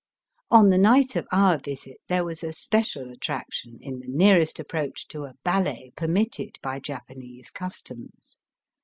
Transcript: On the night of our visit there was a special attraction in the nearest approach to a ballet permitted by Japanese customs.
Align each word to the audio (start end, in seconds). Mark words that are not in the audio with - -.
On 0.49 0.71
the 0.71 0.79
night 0.79 1.15
of 1.15 1.27
our 1.31 1.59
visit 1.59 1.97
there 2.07 2.25
was 2.25 2.43
a 2.43 2.53
special 2.53 3.11
attraction 3.11 3.77
in 3.81 3.99
the 3.99 4.07
nearest 4.07 4.59
approach 4.59 5.07
to 5.09 5.25
a 5.25 5.35
ballet 5.43 5.91
permitted 5.95 6.57
by 6.63 6.79
Japanese 6.79 7.51
customs. 7.51 8.39